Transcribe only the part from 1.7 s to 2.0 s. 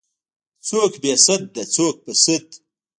څوک